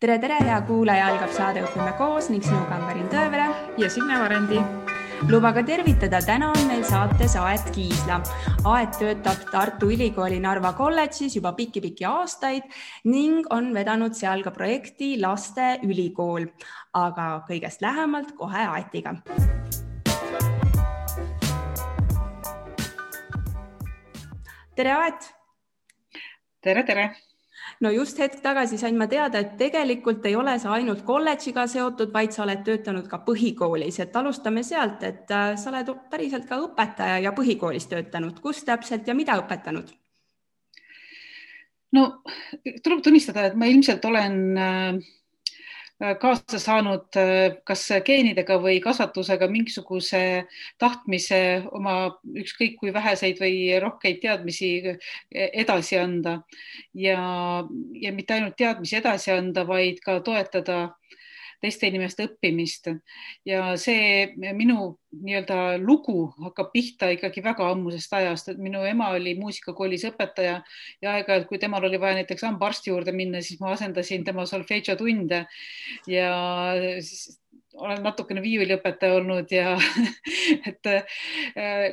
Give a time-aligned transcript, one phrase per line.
[0.00, 3.46] tere, tere, hea kuulaja, algab saade Õpime koos ning sinuga on Karin Tõevere
[3.80, 4.60] ja Signe Varendi.
[5.30, 8.20] lubaga tervitada, täna on meil saates Aet Kiisla.
[8.68, 12.68] Aet töötab Tartu Ülikooli Narva kolledžis juba pikki-pikki aastaid
[13.04, 16.44] ning on vedanud seal ka projekti Laste Ülikool,
[16.92, 19.16] aga kõigest lähemalt kohe Aetiga
[24.76, 25.32] tere, Aet.
[26.60, 27.14] tere, tere
[27.80, 32.12] no just hetk tagasi sain ma teada, et tegelikult ei ole sa ainult kolledžiga seotud,
[32.14, 36.60] vaid sa oled töötanud ka põhikoolis, et alustame sealt, et äh, sa oled päriselt ka
[36.64, 39.92] õpetaja ja põhikoolis töötanud, kus täpselt ja mida õpetanud?
[41.96, 42.02] no
[42.84, 45.04] tuleb tunnistada, et ma ilmselt olen äh,
[46.20, 50.20] kaasa saanud äh, kas geenidega või kasvatusega mingisuguse
[50.78, 51.40] tahtmise
[51.72, 51.96] oma
[52.36, 54.98] ükskõik kui väheseid või rohkeid teadmisi äh,
[55.32, 56.40] edasi anda.
[56.94, 57.64] Ja,
[57.96, 60.96] ja mitte ainult teadmisi edasi anda, vaid ka toetada
[61.62, 62.90] teiste inimeste õppimist.
[63.48, 69.36] Ja see minu nii-öelda lugu hakkab pihta ikkagi väga ammusest ajast, et minu ema oli
[69.38, 70.58] muusikakoolis õpetaja
[71.02, 74.98] ja aeg-ajalt, kui temal oli vaja näiteks hambaarsti juurde minna, siis ma asendasin tema solfedžo
[75.00, 75.44] tunde
[76.10, 76.30] ja
[77.00, 77.38] siis
[77.76, 79.74] olen natukene viiuliõpetaja olnud ja
[80.70, 81.20] et äh,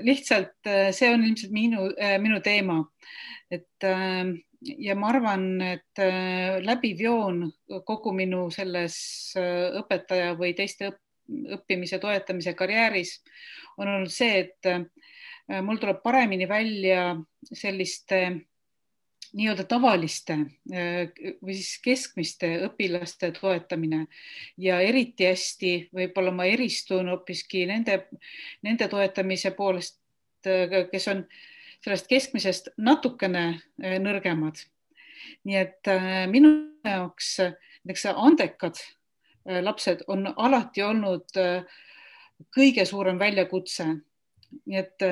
[0.04, 2.82] lihtsalt äh, see on ilmselt minu, äh, minu teema,
[3.52, 3.86] et
[4.64, 7.44] ja ma arvan, et äh, läbiv joon
[7.88, 8.96] kogu minu selles
[9.40, 10.94] äh, õpetaja või teiste
[11.58, 13.18] õppimise toetamise karjääris
[13.78, 17.14] on olnud see, et äh, mul tuleb paremini välja
[17.52, 18.24] selliste
[19.34, 20.36] nii-öelda tavaliste
[20.70, 24.04] või siis keskmiste õpilaste toetamine.
[24.62, 27.98] Ja eriti hästi võib-olla ma eristun hoopiski nende,
[28.62, 29.98] nende toetamise poolest,
[30.46, 31.42] kes on äh,
[31.84, 33.46] sellest keskmisest natukene
[33.84, 34.64] äh, nõrgemad.
[35.48, 36.52] nii et äh, minu
[36.84, 37.38] jaoks
[37.84, 38.80] näiteks andekad
[39.64, 41.36] lapsed on alati olnud
[42.56, 43.86] kõige suurem väljakutse.
[44.66, 45.04] nii et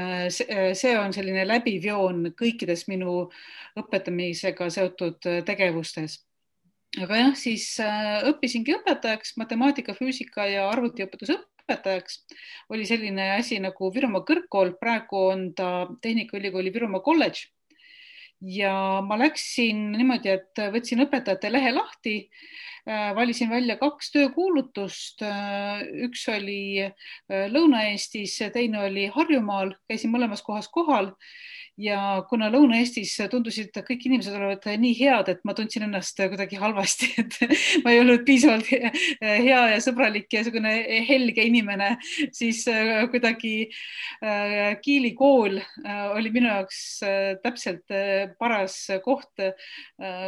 [0.78, 3.26] see on selline läbiv joon kõikides minu
[3.80, 6.22] õpetamisega seotud tegevustes
[7.00, 7.66] aga jah, siis
[8.28, 11.61] õppisingi õpetajaks matemaatika, füüsika ja arvutiõpetuse õpetajaks,
[12.70, 17.48] oli selline asi nagu Virumaa kõrgkool, praegu on ta Tehnikaülikooli Virumaa kolledž.
[18.42, 22.30] ja ma läksin niimoodi, et võtsin õpetajate lehe lahti,
[23.16, 30.70] valisin välja kaks töökuulutust, äh, üks oli äh, Lõuna-Eestis, teine oli Harjumaal, käisin mõlemas kohas
[30.72, 31.14] kohal.
[31.80, 37.08] Ja kuna Lõuna-Eestis tundusid kõik inimesed olevat nii head, et ma tundsin ennast kuidagi halvasti,
[37.22, 37.38] et
[37.86, 40.74] ma ei olnud piisavalt hea ja sõbralik ja niisugune
[41.08, 41.94] helge inimene,
[42.36, 43.54] siis äh, kuidagi
[44.20, 46.82] äh, Kiili kool äh, oli minu jaoks
[47.42, 47.96] täpselt
[48.40, 48.76] paras
[49.06, 49.42] koht,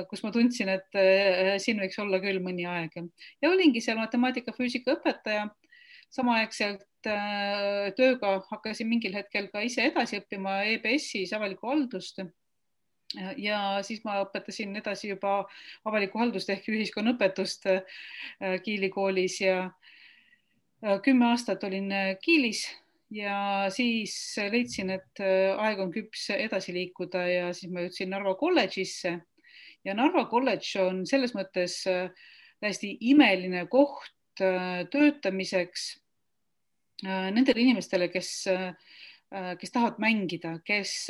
[0.10, 0.98] kus ma tundsin, et
[1.62, 2.96] siin võiks olla küll mõni aeg
[3.42, 5.48] ja olingi seal matemaatika, füüsika õpetaja.
[6.14, 12.22] Samaaegselt äh, tööga hakkasin mingil hetkel ka ise edasi õppima EBS-is avalikku haldust.
[13.38, 15.44] ja siis ma õpetasin edasi juba
[15.86, 17.82] avalikku haldust ehk ühiskonnaõpetust äh,
[18.64, 22.68] Kiili koolis ja äh, kümme aastat olin Kiilis.
[23.14, 24.14] Ja siis
[24.50, 29.20] leidsin, et aeg on küps edasi liikuda ja siis ma jõudsin Narva kolledžisse
[29.84, 35.90] ja Narva kolledž on selles mõttes täiesti imeline koht töötamiseks
[37.04, 41.10] Äh, nendele inimestele, kes, äh, kes tahavad mängida, kes,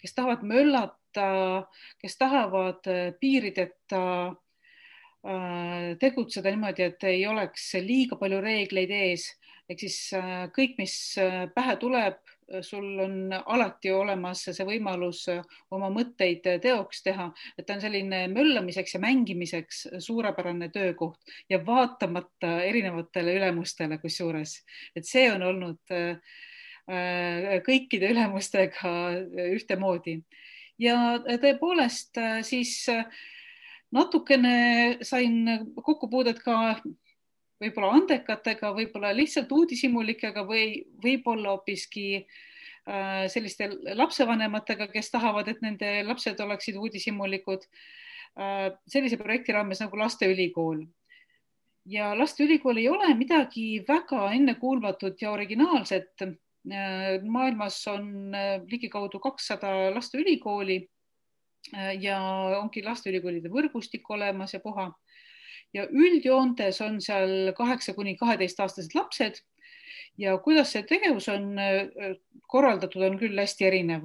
[0.00, 1.68] kes tahavad möllata,
[2.02, 2.88] kes tahavad
[3.20, 4.00] piirideta
[6.00, 9.28] tegutseda niimoodi, et ei oleks liiga palju reegleid ees,
[9.70, 9.96] ehk siis
[10.56, 10.96] kõik, mis
[11.54, 12.18] pähe tuleb,
[12.62, 15.24] sul on alati olemas see võimalus
[15.74, 22.58] oma mõtteid teoks teha, et ta on selline möllamiseks ja mängimiseks suurepärane töökoht ja vaatamata
[22.64, 24.58] erinevatele ülemustele kusjuures,
[24.96, 26.18] et see on olnud äh,
[27.64, 28.90] kõikide ülemustega
[29.54, 30.18] ühtemoodi.
[30.78, 32.82] Ja tõepoolest siis
[33.94, 36.76] natukene sain kokkupuudet ka
[37.62, 45.96] võib-olla andekatega, võib-olla lihtsalt uudishimulikega või võib-olla hoopiski äh, selliste lapsevanematega, kes tahavad, et nende
[46.08, 47.66] lapsed oleksid uudishimulikud.
[48.34, 50.84] Äh, sellise projekti raames nagu Lasteülikool.
[51.86, 56.12] ja Lasteülikool ei ole midagi väga ennekuulmatut ja originaalset.
[56.22, 58.32] Äh, maailmas on
[58.70, 60.88] ligikaudu kakssada lasteülikooli
[62.00, 62.18] ja
[62.60, 64.90] ongi lasteülikoolide võrgustik olemas ja puha
[65.74, 69.42] ja üldjoontes on seal kaheksa kuni kaheteistaastased lapsed.
[70.18, 72.12] Ja kuidas see tegevus on äh,
[72.46, 74.04] korraldatud, on küll hästi erinev,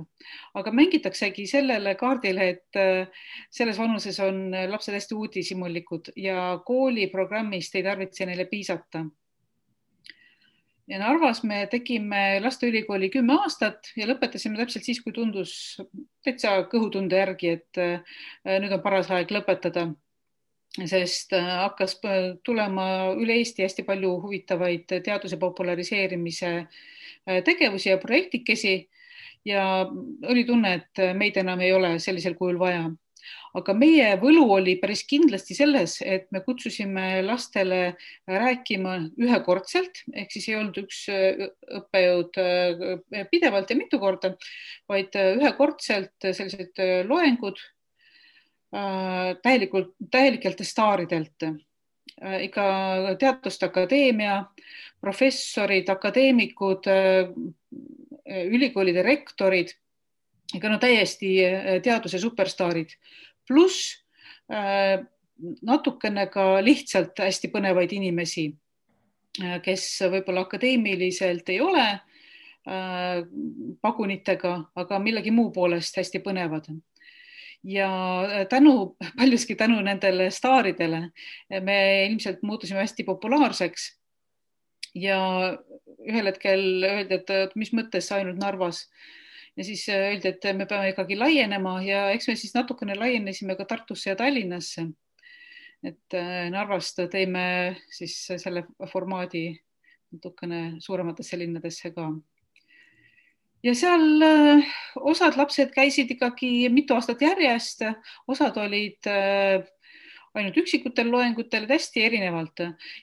[0.57, 7.86] aga mängitaksegi sellele kaardile, et äh, selles vanuses on lapsed hästi uudishimulikud ja kooliprogrammist ei
[7.86, 9.06] tarvitse neile piisata.
[10.89, 15.77] ja Narvas me tegime lasteülikooli kümme aastat ja lõpetasime täpselt siis, kui tundus
[16.25, 18.01] täitsa kõhutunde järgi, et äh,
[18.57, 19.92] nüüd on paras aeg lõpetada
[20.88, 22.86] sest äh, hakkas äh, tulema
[23.18, 28.90] üle Eesti hästi palju huvitavaid teaduse populariseerimise äh, tegevusi ja projektikesi
[29.46, 29.66] ja
[30.28, 32.90] oli tunne, et meid enam ei ole sellisel kujul vaja.
[33.54, 37.96] aga meie võlu oli päris kindlasti selles, et me kutsusime lastele
[38.28, 41.00] rääkima ühekordselt, ehk siis ei olnud üks
[41.80, 42.38] õppejõud
[43.31, 44.36] pidevalt ja mitu korda,
[44.88, 47.58] vaid ühekordselt sellised loengud
[49.42, 51.44] täielikult, täielikelt staaridelt.
[51.44, 52.63] Äh, ikka
[53.19, 54.44] Teaduste Akadeemia,
[55.01, 57.30] professorid, akadeemikud, äh,
[58.45, 59.74] ülikoolide rektorid,
[60.54, 61.38] ikka no täiesti
[61.83, 62.92] teaduse superstaarid,
[63.48, 64.04] pluss
[65.66, 68.48] natukene ka lihtsalt hästi põnevaid inimesi,
[69.66, 71.88] kes võib-olla akadeemiliselt ei ole
[73.81, 76.69] pagunitega, aga millegi muu poolest hästi põnevad
[77.63, 77.89] ja
[78.23, 81.09] äh, tänu, paljuski tänu nendele staaridele
[81.61, 83.95] me ilmselt muutusime hästi populaarseks.
[84.95, 85.19] ja
[86.09, 88.88] ühel hetkel öeldi, et mis mõttes ainult Narvas
[89.57, 93.57] ja siis äh, öeldi, et me peame ikkagi laienema ja eks me siis natukene laienesime
[93.59, 94.88] ka Tartusse ja Tallinnasse.
[95.83, 99.51] et äh, Narvast tõime siis selle formaadi
[100.11, 102.09] natukene suurematesse linnadesse ka
[103.63, 107.83] ja seal äh, osad lapsed käisid ikkagi mitu aastat järjest,
[108.27, 109.65] osad olid äh,
[110.38, 112.61] ainult üksikutel loengutel, hästi erinevalt.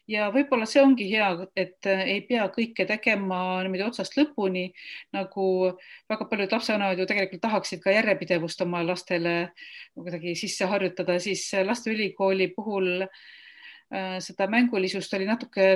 [0.08, 4.70] Ja võib-olla see ongi hea, et äh, ei pea kõike tegema niimoodi otsast lõpuni,
[5.16, 5.48] nagu
[6.08, 9.36] väga paljud lapsevanemad ju tegelikult tahaksid ka järjepidevust oma lastele
[9.96, 13.04] kuidagi sisse harjutada, siis lasteülikooli puhul
[14.18, 15.66] seda mängulisust oli natuke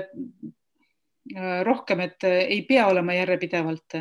[1.63, 3.95] rohkem, et ei pea olema järjepidevalt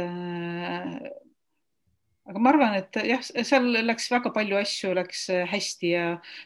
[0.00, 1.10] äh,
[2.28, 6.04] aga ma arvan, et jah, seal läks väga palju asju läks äh, hästi ja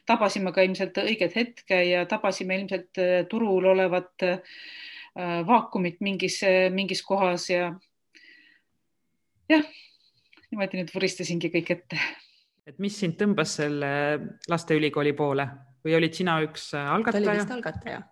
[0.09, 4.41] tabasime ka ilmselt õiget hetke ja tabasime ilmselt äh, turul olevat äh,
[5.17, 6.43] vaakumit mingis,
[6.77, 7.71] mingis kohas ja
[9.49, 9.69] jah,
[10.51, 12.01] niimoodi nüüd vuristasingi kõik ette.
[12.69, 13.89] et mis sind tõmbas selle
[14.51, 15.47] lasteülikooli poole
[15.87, 17.25] või olid sina üks algataja?
[17.25, 18.03] ta oli vist algataja.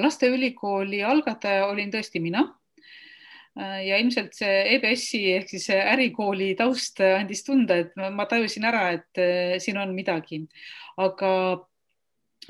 [0.00, 2.46] lasteülikooli algataja olin tõesti mina
[3.54, 9.22] ja ilmselt see EBS-i ehk siis ärikooli taust andis tunda, et ma tajusin ära, et
[9.22, 10.40] äh, siin on midagi,
[10.98, 11.30] aga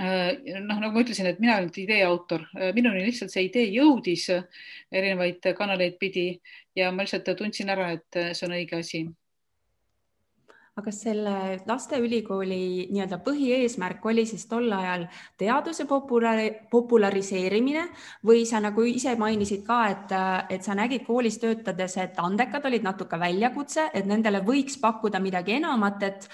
[0.00, 0.30] äh,
[0.64, 2.46] noh, nagu ma ütlesin, et mina olnud idee autor,
[2.76, 4.30] minuni lihtsalt see idee jõudis
[4.92, 6.30] erinevaid kanaleid pidi
[6.76, 9.04] ja ma lihtsalt tundsin ära, et see on õige asi
[10.74, 11.34] aga selle
[11.68, 15.06] lasteülikooli nii-öelda põhieesmärk oli siis tol ajal
[15.38, 17.84] teaduse populari, populariseerimine
[18.26, 20.14] või sa nagu ise mainisid ka, et,
[20.56, 25.60] et sa nägid koolis töötades, et andekad olid natuke väljakutse, et nendele võiks pakkuda midagi
[25.60, 26.28] enamat, et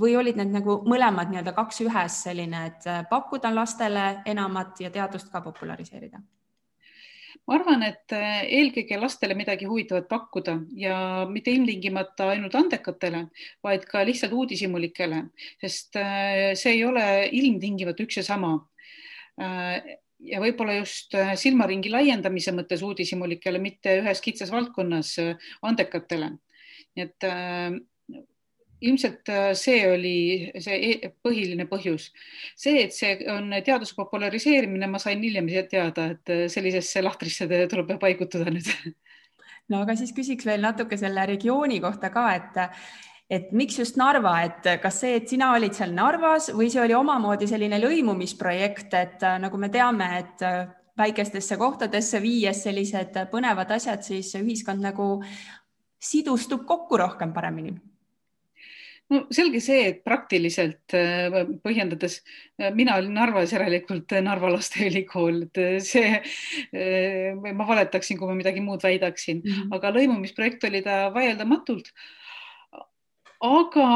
[0.00, 5.34] või olid need nagu mõlemad nii-öelda kaks ühes selline, et pakkuda lastele enamat ja teadust
[5.34, 6.22] ka populariseerida
[7.50, 13.24] ma arvan, et äh, eelkõige lastele midagi huvitavat pakkuda ja mitte ilmtingimata ainult andekatele,
[13.66, 15.24] vaid ka lihtsalt uudishimulikele,
[15.58, 18.52] sest äh, see ei ole ilmtingimata üks ja sama.
[19.42, 19.98] Äh,
[20.30, 25.14] ja võib-olla just silmaringi laiendamise mõttes uudishimulikele, mitte ühes kitsas valdkonnas
[25.64, 26.34] andekatele.
[26.94, 27.26] nii et
[28.80, 30.14] ilmselt äh, see oli
[30.62, 32.08] see e-, põhiline põhjus.
[32.56, 37.94] see, et see on teaduse populariseerimine, ma sain hiljem teada, et äh, sellisesse lahtrisse tuleb
[38.00, 38.70] paigutada nüüd.
[39.72, 42.60] no aga siis küsiks veel natuke selle regiooni kohta ka, et
[43.30, 46.96] et miks just Narva, et kas see, et sina olid seal Narvas või see oli
[46.98, 50.46] omamoodi selline lõimumisprojekt, et äh, nagu me teame, et
[51.00, 55.12] väikestesse kohtadesse viies sellised põnevad asjad, siis ühiskond nagu
[56.00, 57.76] sidustub kokku rohkem paremini
[59.10, 62.20] no selge see, et praktiliselt äh, põhjendades,
[62.60, 66.14] äh, mina olin Narvas, järelikult äh, Narva Lasteülikool, et see,
[67.40, 69.76] ma valetaksin, kui ma midagi muud väidaksin mm, -hmm.
[69.78, 71.92] aga lõimumisprojekt oli ta vaieldamatult.
[73.40, 73.86] aga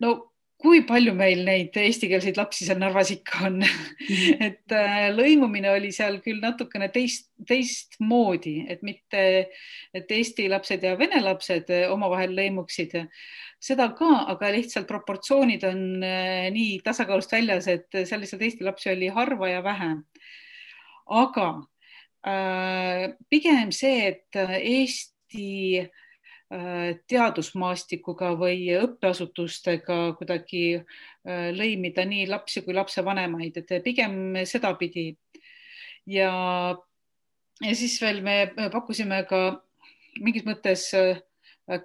[0.00, 0.16] no
[0.60, 4.42] kui palju meil neid eestikeelseid lapsi seal Narvas ikka on mhm.
[4.46, 4.74] et
[5.16, 9.48] lõimumine oli seal küll natukene teist, teistmoodi, et mitte,
[9.94, 12.98] et eesti lapsed ja vene lapsed omavahel lõimuksid
[13.60, 18.92] seda ka, aga lihtsalt proportsioonid on äh, nii tasakaalust väljas, et seal lihtsalt eesti lapsi
[18.92, 19.96] oli harva ja vähe.
[21.10, 21.50] aga
[23.30, 25.88] pigem see, et Eesti
[27.08, 30.80] teadusmaastikuga või õppeasutustega kuidagi
[31.54, 35.16] lõimida nii lapsi kui lapsevanemaid, et pigem sedapidi.
[36.06, 36.32] ja,
[37.62, 39.62] ja siis veel me pakkusime ka
[40.20, 40.90] mingis mõttes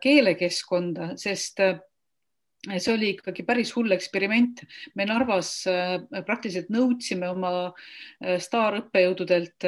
[0.01, 1.61] keelekeskkonda, sest
[2.65, 4.63] see oli ikkagi päris hull eksperiment.
[4.95, 9.67] me Narvas äh, praktiliselt nõudsime oma äh, staarõppejõududelt,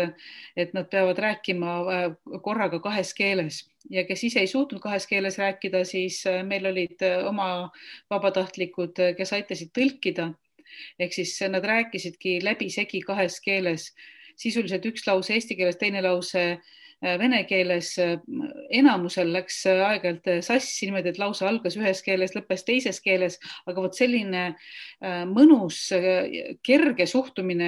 [0.58, 2.08] et nad peavad rääkima äh,
[2.44, 7.70] korraga kahes keeles ja kes ise ei suutnud kahes keeles rääkida, siis meil olid oma
[8.12, 10.34] vabatahtlikud, kes aitasid tõlkida.
[11.00, 13.94] ehk siis nad rääkisidki läbisegi kahes keeles,
[14.36, 18.16] sisuliselt üks lause eesti keeles, teine lause äh, Äh, vene keeles äh,
[18.74, 23.38] enamusel läks äh, aeg-ajalt sassi niimoodi, et lause algas ühes keeles, lõppes teises keeles,
[23.70, 24.44] aga vot selline
[25.30, 25.92] mõnus,
[26.66, 27.68] kerge suhtumine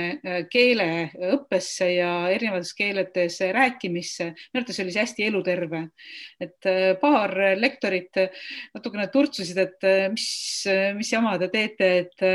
[0.49, 5.81] keeleõppesse ja erinevates keeletes rääkimisse, minu arvates oli see hästi eluterve.
[6.41, 6.69] et
[7.01, 8.17] paar lektorit
[8.73, 10.29] natukene turtsusid, et mis,
[10.97, 12.25] mis jama te teete, et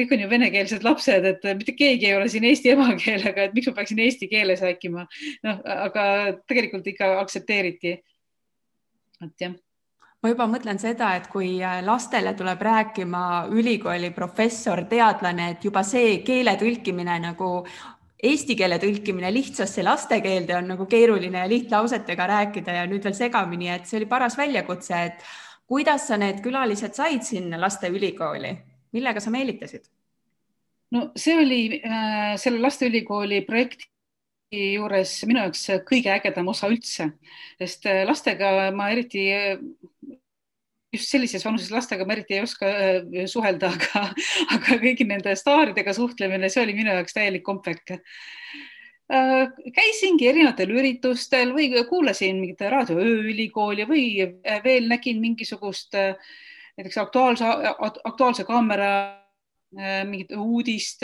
[0.00, 3.70] kõik on ju venekeelsed lapsed, et mitte keegi ei ole siin eesti emakeelega, et miks
[3.70, 5.06] ma peaksin eesti keeles rääkima.
[5.46, 7.96] noh, aga tegelikult ikka aktsepteeriti.
[9.24, 9.54] et jah
[10.20, 13.22] ma juba mõtlen seda, et kui lastele tuleb rääkima
[13.56, 17.50] ülikooli professor, teadlane, et juba see keele tõlkimine nagu
[18.20, 23.70] eesti keele tõlkimine lihtsasse lastekeelde on nagu keeruline ja lihtlausetega rääkida ja nüüd veel segamini,
[23.72, 25.24] et see oli paras väljakutse, et
[25.70, 28.52] kuidas sa need külalised said sinna lasteülikooli,
[28.96, 29.88] millega sa meelitasid?
[30.90, 33.86] no see oli äh, selle lasteülikooli projekti
[34.50, 37.10] juures minu jaoks kõige ägedam osa üldse,
[37.60, 39.60] sest äh, lastega ma eriti äh,
[40.90, 44.04] just sellises vanuses lastega ma eriti ei oska äh, suhelda, aga,
[44.56, 47.98] aga kõigi nende staaridega suhtlemine, see oli minu jaoks täielik kompvekk.
[49.74, 54.04] käisingi erinevatel üritustel või kuulasin mingit raadio ööülikooli või
[54.62, 57.48] veel nägin mingisugust näiteks Aktuaalse,
[58.04, 58.92] Aktuaalse Kaamera
[60.06, 61.02] mingit uudist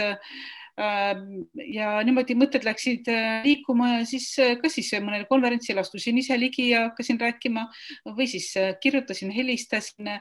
[0.76, 6.36] ja niimoodi mõtted läksid äh, liikuma ja siis äh, kas siis mõnel konverentsil astusin ise
[6.36, 7.64] ligi ja hakkasin rääkima
[8.10, 10.18] või siis äh, kirjutasin, helistasin.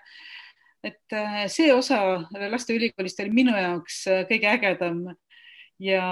[0.86, 1.16] et
[1.50, 1.98] see osa
[2.52, 5.00] lasteülikoolist oli minu jaoks kõige ägedam
[5.82, 6.04] ja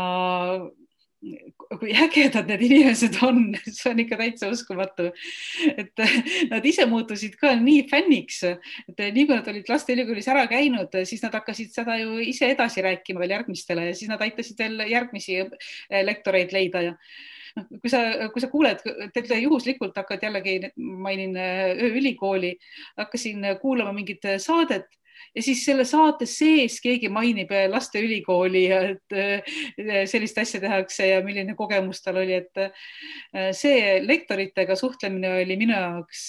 [1.79, 5.09] kui ägedad need inimesed on, see on ikka täitsa uskumatu.
[5.77, 6.03] et
[6.51, 11.23] nad ise muutusid ka nii fänniks, et nii kui nad olid lasteülikoolis ära käinud, siis
[11.25, 15.39] nad hakkasid seda ju ise edasi rääkima veel järgmistele ja siis nad aitasid veel järgmisi
[16.09, 16.97] lektoreid leida ja
[17.57, 18.01] noh, kui sa,
[18.33, 18.83] kui sa kuuled,
[19.15, 22.55] tead juhuslikult hakkad jällegi, mainin ööülikooli,
[22.99, 24.89] hakkasin kuulama mingit saadet
[25.35, 29.53] ja siis selle saate sees keegi mainib äh, lasteülikooli ja et äh,
[30.09, 35.75] sellist asja tehakse ja milline kogemus tal oli, et äh, see lektoritega suhtlemine oli minu
[35.75, 36.23] jaoks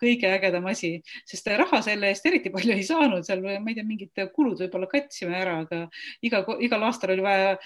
[0.00, 0.96] kõige ägedam asi,
[1.28, 4.90] sest raha selle eest eriti palju ei saanud, seal ma ei tea, mingid kulud võib-olla
[4.90, 5.84] katsime ära, aga
[6.24, 7.56] iga, igal aastal oli vaja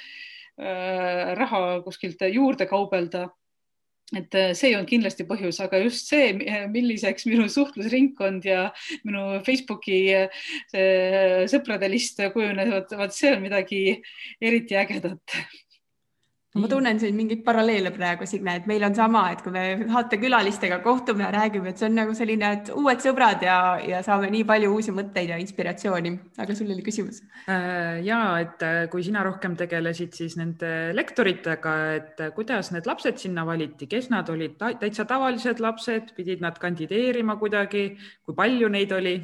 [1.38, 3.28] raha kuskilt juurde kaubelda
[4.16, 6.32] et äh, see on kindlasti põhjus, aga just see,
[6.72, 8.68] milliseks minu suhtlusringkond ja
[9.04, 13.82] minu Facebooki äh, sõprade list kujunevad, vot see on midagi
[14.40, 15.40] eriti ägedat
[16.56, 20.78] ma tunnen siin mingeid paralleele praegu, Signe, et meil on sama, et kui me saatekülalistega
[20.84, 24.46] kohtume ja räägime, et see on nagu selline, et uued sõbrad ja, ja saame nii
[24.48, 26.14] palju uusi mõtteid ja inspiratsiooni.
[26.40, 27.20] aga sul oli küsimus?
[27.52, 32.88] Äh, ja et äh, kui sina rohkem tegelesid siis nende lektoritega, et äh, kuidas need
[32.88, 37.90] lapsed sinna valiti, kes nad olid, täitsa tavalised lapsed, pidid nad kandideerima kuidagi,
[38.24, 39.18] kui palju neid oli?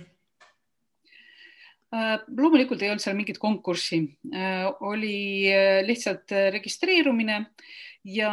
[1.94, 4.00] Äh, loomulikult ei olnud seal mingit konkurssi,
[4.34, 7.36] äh, oli äh, lihtsalt registreerumine
[8.04, 8.30] ja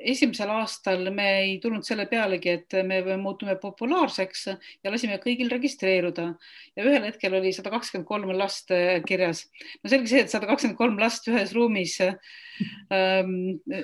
[0.00, 6.30] esimesel aastal me ei tulnud selle pealegi, et me muutume populaarseks ja lasime kõigil registreeruda
[6.78, 8.72] ja ühel hetkel oli sada kakskümmend kolm last
[9.06, 9.44] kirjas.
[9.84, 12.18] no selge see, et sada kakskümmend kolm last ühes ruumis Ähm,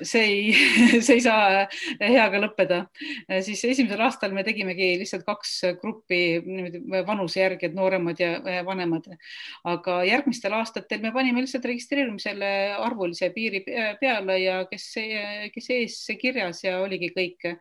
[0.03, 0.53] see ei,
[1.05, 1.63] see ei saa
[2.01, 2.81] heaga lõppeda.
[3.29, 8.61] Äh, siis esimesel aastal me tegimegi lihtsalt kaks gruppi niimoodi vanuse järgi, et nooremad ja
[8.67, 9.09] vanemad.
[9.67, 13.63] aga järgmistel aastatel me panime lihtsalt registreerimisele arvulise piiri
[14.01, 14.91] peale ja kes,
[15.53, 17.51] kes ees kirjas ja oligi kõik.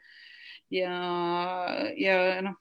[0.70, 0.94] ja,
[1.96, 2.60] ja noh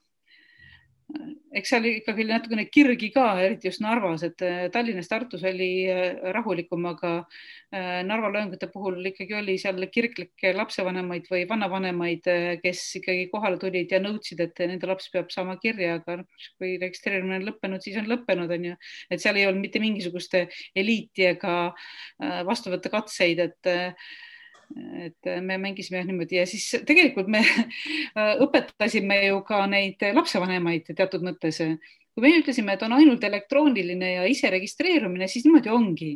[1.56, 5.86] eks seal ikkagi oli natukene kirgi ka, eriti just Narvas, et äh, Tallinnas, Tartus oli
[5.88, 12.28] äh, rahulikum, aga äh, Narva loengute puhul ikkagi oli seal kirglikke lapsevanemaid või vanavanemaid,
[12.64, 16.74] kes ikkagi kohale tulid ja nõudsid, et nende laps peab saama kirja, aga noh, kui
[16.82, 18.76] registreerimine on lõppenud, siis on lõppenud, on ju,
[19.10, 21.56] et seal ei olnud mitte mingisugust eliiti ega
[22.50, 23.74] vastuvõttekatseid, et
[24.74, 27.42] et me mängisime niimoodi ja siis tegelikult me
[28.46, 31.62] õpetasime ju ka neid lapsevanemaid teatud mõttes.
[32.16, 36.12] kui me ütlesime, et on ainult elektrooniline ja ise registreerumine, siis niimoodi ongi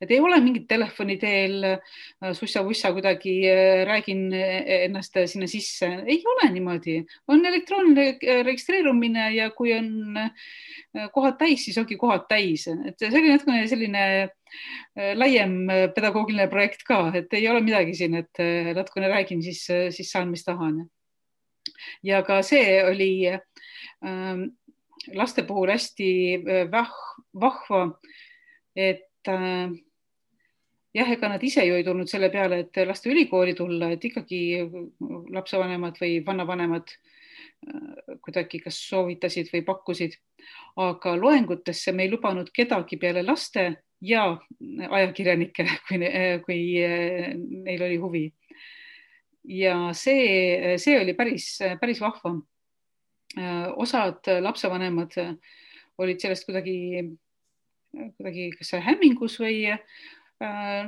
[0.00, 5.88] et ei ole mingit telefoni teel äh, sussa-vussa kuidagi äh, räägin äh, ennast sinna sisse,
[6.06, 6.98] ei ole niimoodi,
[7.28, 10.18] on elektrooniline registreerumine ja kui on
[11.12, 14.04] kohad täis, siis ongi kohad täis, et see oli natukene selline
[15.18, 15.54] laiem
[15.96, 18.42] pedagoogiline projekt ka, et ei ole midagi siin, et
[18.76, 19.64] natukene räägin, siis,
[19.96, 20.84] siis saan, mis tahan.
[22.02, 24.44] ja ka see oli äh,
[25.14, 26.12] laste puhul hästi
[26.70, 26.94] vah,
[27.40, 27.82] vahva,
[28.76, 29.72] et äh,
[30.94, 34.40] jah, ega nad ise ju ei tulnud selle peale, et lasta ülikooli tulla, et ikkagi
[35.34, 40.16] lapsevanemad või vanavanemad äh, kuidagi kas soovitasid või pakkusid,
[40.80, 43.66] aga loengutesse me ei lubanud kedagi peale laste
[44.04, 44.28] ja
[44.60, 46.00] ajakirjanikke, kui,
[46.46, 48.24] kui äh, neil oli huvi.
[49.44, 52.36] ja see, see oli päris, päris vahva.
[53.34, 55.16] Äh, osad lapsevanemad
[55.98, 57.02] olid sellest kuidagi
[58.16, 59.80] kuidagi kas hämmingus või äh,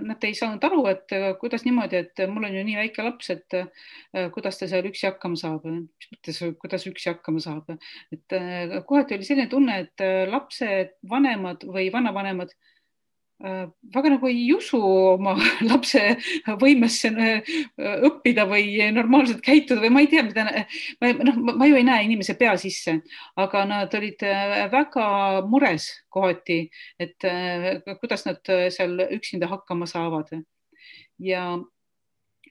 [0.02, 3.30] nad ei saanud aru, et äh, kuidas niimoodi, et mul on ju nii väike laps,
[3.34, 5.66] et äh, kuidas ta seal üksi hakkama saab.
[5.66, 7.74] mis mõttes, kuidas üksi hakkama saab,
[8.14, 8.38] et
[8.88, 12.54] kohati oli selline tunne, et lapsed, vanemad või vanavanemad
[13.36, 15.34] väga nagu ei usu oma
[15.70, 16.00] lapse
[16.60, 17.56] võimesse äh,
[18.08, 20.46] õppida või normaalselt käituda või ma ei tea, mida,
[21.02, 22.96] ma noh, ma ju ei näe inimese pea sisse,
[23.36, 25.06] aga nad olid äh, väga
[25.50, 26.62] mures kohati,
[26.98, 27.20] et
[28.00, 28.40] kuidas nad
[28.72, 30.32] seal üksinda hakkama saavad.
[31.20, 31.58] ja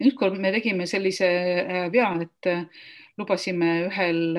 [0.02, 1.28] ükskord me tegime sellise
[1.94, 2.50] vea, et
[3.18, 4.38] lubasime ühel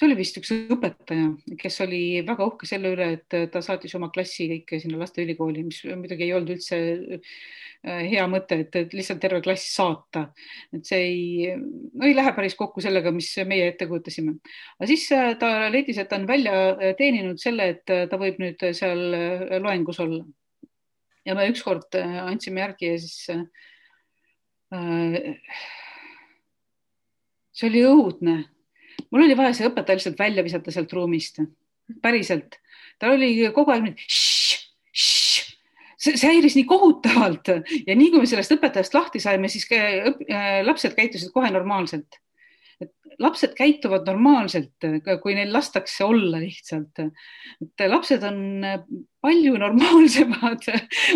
[0.00, 1.28] see oli vist üks õpetaja,
[1.60, 5.82] kes oli väga uhke selle üle, et ta saatis oma klassi kõik sinna lasteülikooli, mis
[5.92, 6.78] muidugi ei olnud üldse
[7.18, 7.34] äh,
[7.84, 10.26] hea mõte, et lihtsalt terve klass saata.
[10.72, 11.54] et see ei,
[11.92, 14.36] no ei lähe päris kokku sellega, mis meie ette kujutasime.
[14.78, 18.40] aga siis äh, ta leidis, et ta on välja äh, teeninud selle, et ta võib
[18.40, 19.00] nüüd seal
[19.60, 20.24] loengus olla.
[21.24, 23.44] ja me ükskord andsime järgi ja siis äh,
[27.52, 28.36] see oli õudne
[29.10, 31.40] mul oli vaja see õpetaja lihtsalt välja visata sealt ruumist,
[32.02, 32.58] päriselt.
[33.00, 34.08] tal oli kogu aeg nii,
[34.92, 40.60] see, see häiris nii kohutavalt ja nii kui me sellest õpetajast lahti saime, siis äh,
[40.66, 42.20] lapsed käitusid kohe normaalselt
[43.20, 44.86] lapsed käituvad normaalselt,
[45.22, 47.02] kui neil lastakse olla lihtsalt.
[47.04, 48.64] et lapsed on
[49.20, 50.64] palju normaalsemad,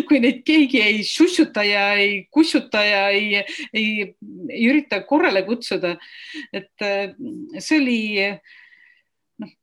[0.09, 3.41] kui neid keegi ei sussuta ja ei kussuta ja ei,
[3.73, 3.89] ei,
[4.51, 5.97] ei ürita korrale kutsuda.
[6.53, 6.87] et
[7.59, 7.99] see oli,
[9.41, 9.57] noh,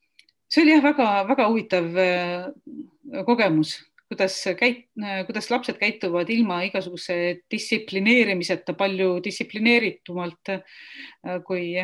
[0.50, 3.78] see oli jah, väga-väga huvitav äh, kogemus
[4.12, 4.90] kuidas käit-,
[5.26, 7.16] kuidas lapsed käituvad ilma igasuguse
[7.52, 11.78] distsiplineerimiseta palju distsiplineeritumalt äh, kui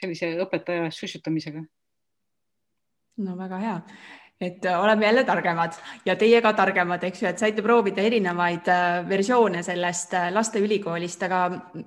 [0.00, 1.62] sellise õpetaja sussutamisega.
[3.20, 3.76] no väga hea,
[4.40, 8.70] et äh, oleme jälle targemad ja teie ka targemad, eks ju, et saite proovida erinevaid
[8.72, 11.42] äh, versioone sellest lasteülikoolist, aga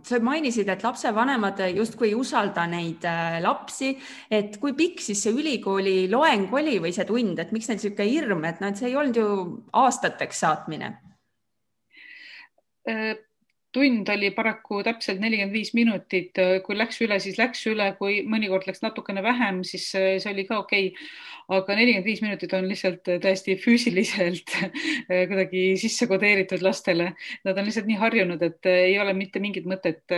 [0.05, 3.05] sa mainisid, et lapsevanemad justkui ei usalda neid
[3.43, 3.93] lapsi,
[4.31, 8.09] et kui pikk siis see ülikooli loeng oli või see tund, et miks neil niisugune
[8.09, 9.27] hirm, et noh, et see ei olnud ju
[9.83, 10.93] aastateks saatmine
[13.73, 18.67] tund oli paraku täpselt nelikümmend viis minutit, kui läks üle, siis läks üle, kui mõnikord
[18.69, 21.07] läks natukene vähem, siis see oli ka okei okay
[21.51, 27.11] aga nelikümmend viis minutit on lihtsalt äh, täiesti füüsiliselt äh, kuidagi sisse kodeeritud lastele.
[27.43, 30.15] Nad on lihtsalt nii harjunud, et ei ole mitte mingit mõtet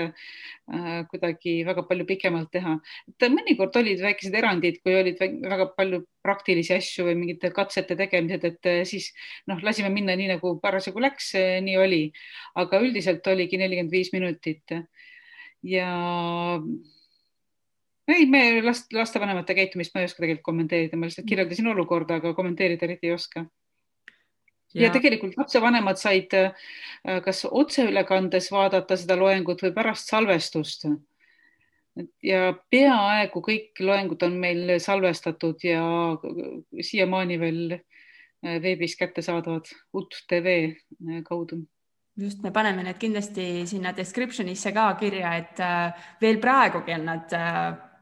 [1.11, 2.71] kuidagi väga palju pikemalt teha.
[3.11, 8.45] et mõnikord olid väikesed erandid, kui olid väga palju praktilisi asju või mingite katsete tegemised,
[8.49, 9.11] et siis
[9.47, 12.01] noh, lasime minna nii nagu parasjagu läks, nii oli,
[12.55, 14.73] aga üldiselt oligi nelikümmend viis minutit
[15.65, 15.91] ja
[18.07, 22.33] ei, me last, lastevanemate käitumist ma ei oska tegelikult kommenteerida, ma lihtsalt kirjeldasin olukorda, aga
[22.37, 23.45] kommenteerida eriti ei oska.
[24.75, 24.91] Ja.
[24.91, 30.87] tegelikult lapsevanemad said äh, kas otseülekandes vaadata seda loengut või pärast salvestust.
[32.23, 35.83] ja peaaegu kõik loengud on meil salvestatud ja
[36.81, 41.61] siiamaani veel äh, veebis kättesaadavad UT tv äh, kaudu
[42.19, 45.59] just, me paneme need kindlasti sinna description'isse ka kirja, et
[46.21, 47.35] veel praegugi on nad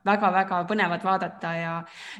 [0.06, 1.74] väga-väga põnevad vaadata ja,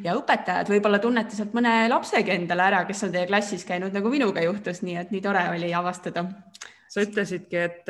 [0.04, 4.12] ja õpetajad võib-olla tunnete sealt mõne lapsegi endale ära, kes on teie klassis käinud, nagu
[4.14, 6.26] minuga juhtus, nii et nii tore oli avastada
[6.94, 7.90] sa ütlesidki, et,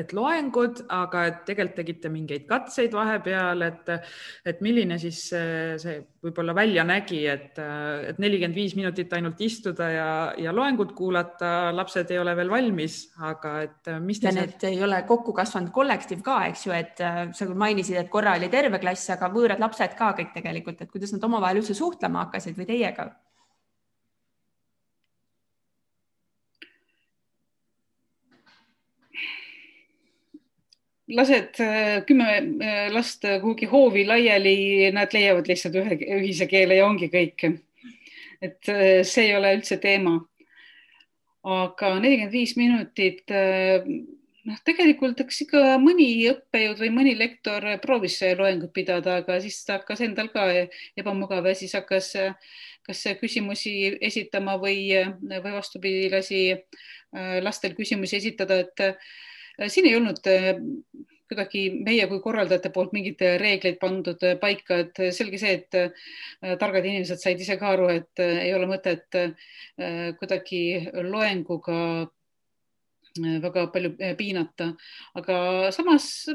[0.00, 3.90] et loengud, aga et tegelikult tegite mingeid katseid vahepeal, et,
[4.48, 7.58] et milline siis see, see võib-olla välja nägi, et,
[8.08, 10.08] et nelikümmend viis minutit ainult istuda ja,
[10.40, 12.96] ja loengut kuulata, lapsed ei ole veel valmis,
[13.28, 14.48] aga et mis te seal...
[14.48, 18.38] et ei ole kokku kasvanud kollektiiv ka, eks ju, et sa küll mainisid, et korra
[18.38, 22.24] oli terve klass, aga võõrad lapsed ka kõik tegelikult, et kuidas nad omavahel üldse suhtlema
[22.24, 23.10] hakkasid või teiega?
[31.08, 32.28] Lased äh, kümme
[32.60, 37.44] äh, last kuhugi hoovi laiali, nad leiavad lihtsalt ühe ühise keele ja ongi kõik.
[38.42, 40.20] et äh, see ei ole üldse teema.
[41.44, 43.28] aga nelikümmend viis minutit,
[44.48, 49.76] noh, tegelikult eks ikka mõni õppejõud või mõni lektor proovis loengut pidada, aga siis ta
[49.76, 50.46] hakkas endal ka
[50.96, 52.14] ebamugav ja siis hakkas
[52.84, 54.88] kas küsimusi esitama või,
[55.20, 56.40] või vastupidi, lasi
[57.44, 59.04] lastel küsimusi esitada, et
[59.68, 60.54] siin ei olnud äh,
[61.28, 66.84] kuidagi meie kui korraldajate poolt mingeid reegleid pandud paika, et selge see, et äh, targad
[66.84, 69.22] inimesed said ise ka aru, et ei ole mõtet
[70.20, 70.60] kuidagi
[71.02, 71.78] loenguga
[73.14, 74.72] väga palju piinata,
[75.14, 75.36] aga
[75.74, 76.26] samas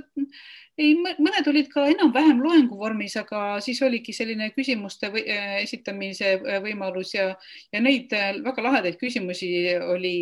[0.80, 5.26] ei, mõned olid ka enam-vähem loengu vormis, aga siis oligi selline küsimuste või,
[5.60, 7.34] esitamise võimalus ja,
[7.74, 9.52] ja neid väga lahedaid küsimusi
[9.84, 10.16] oli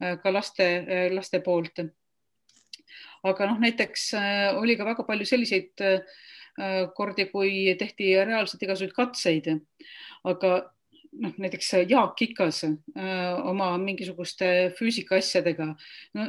[0.00, 0.68] ka laste,
[1.14, 1.84] laste poolt
[3.28, 6.20] aga noh, näiteks äh, oli ka väga palju selliseid äh,
[6.96, 9.50] kordi, kui tehti reaalselt igasuguseid katseid,
[10.28, 10.56] aga
[11.22, 12.74] noh, näiteks Jaak Ikas äh,
[13.48, 15.70] oma mingisuguste füüsikaasjadega
[16.18, 16.28] no,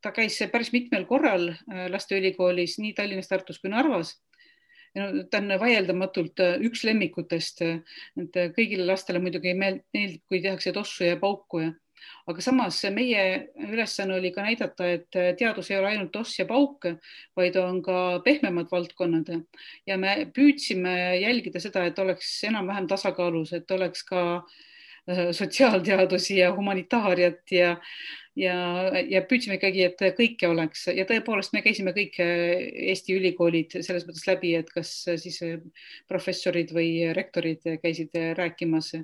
[0.00, 1.50] ta käis päris mitmel korral
[1.92, 4.16] lasteülikoolis nii Tallinnas, Tartus kui Narvas.
[4.96, 11.18] No, ta on vaieldamatult üks lemmikutest, et kõigile lastele muidugi meeldib, kui tehakse tossu ja
[11.20, 11.68] pauku ja
[12.30, 13.24] aga samas meie
[13.66, 16.88] ülesanne oli ka näidata, et teadus ei ole ainult oss ja pauk,
[17.36, 19.32] vaid on ka pehmemad valdkonnad.
[19.86, 26.54] Ja me püüdsime jälgida seda, et oleks enam-vähem tasakaalus, et oleks ka äh, sotsiaalteadusi ja
[26.56, 27.76] humanitaariat ja
[28.38, 28.54] ja,
[29.10, 30.86] ja püüdsime ikkagi, et kõike oleks.
[30.94, 35.40] Ja tõepoolest me käisime kõik Eesti ülikoolid selles mõttes läbi, et kas siis
[36.08, 38.94] professorid või rektorid käisid rääkimas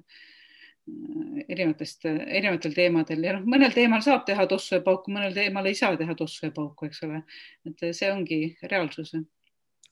[0.86, 5.78] erinevatest, erinevatel teemadel ja noh, mõnel teemal saab teha tossu ja pauku, mõnel teemal ei
[5.78, 7.22] saa teha tossu ja pauku, eks ole.
[7.66, 9.14] et see ongi reaalsus.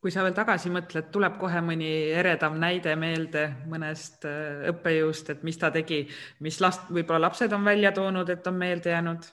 [0.00, 5.42] kui sa veel tagasi mõtled, tuleb kohe mõni eredam näide meelde mõnest äh, õppejõust, et
[5.42, 6.04] mis ta tegi,
[6.44, 9.30] mis last, võib-olla lapsed on välja toonud, et on meelde jäänud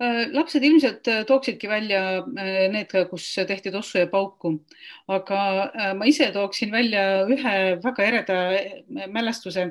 [0.00, 4.56] lapsed ilmselt äh, tooksidki välja äh, need, kus tehti tossu ja pauku,
[5.08, 5.40] aga
[5.94, 8.38] ma ise tooksin välja ühe väga ereda
[9.12, 9.68] mälestuse,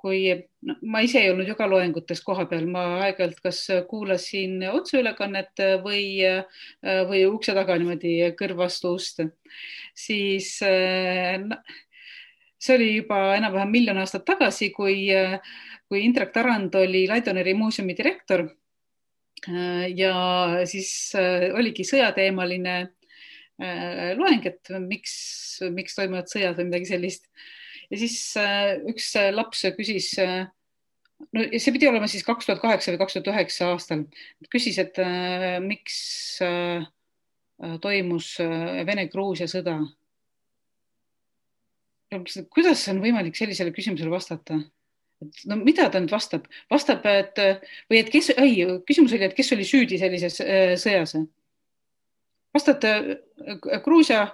[0.00, 0.28] kui
[0.64, 6.20] no, ma ise ei olnud ju ka loengutes kohapeal, ma aeg-ajalt kas kuulasin otseülekannet või,
[7.08, 9.20] või ukse taga niimoodi kõrv vastu ust,
[9.96, 10.54] siis
[12.60, 15.08] see oli juba enam-vähem miljon aastat tagasi, kui,
[15.88, 18.48] kui Indrek Tarand oli Laidoneri muuseumi direktor.
[18.48, 18.59] Äh,
[19.96, 20.14] ja
[20.68, 25.14] siis äh, oligi sõjateemaline äh, loeng, et miks,
[25.72, 27.28] miks toimuvad sõjad või midagi sellist.
[27.90, 28.16] ja siis
[28.90, 33.70] üks laps küsis, no see pidi olema siis kaks tuhat kaheksa või kaks tuhat üheksa
[33.72, 34.04] aastal,
[34.52, 35.00] küsis, et
[35.64, 36.38] miks
[37.82, 39.80] toimus Vene-Gruusia sõda.
[42.54, 44.60] kuidas on võimalik sellisele küsimusele vastata?
[45.50, 47.38] No mida ta nüüd vastab, vastab, et
[47.90, 51.16] või et kes, ei, küsimus oli, et kes oli süüdi sellises äh, sõjas.
[52.54, 54.26] vastad, äh, Gruusia